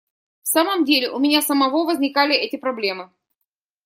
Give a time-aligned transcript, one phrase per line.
[0.41, 3.11] В самом деле, у меня самого возникали эти проблемы.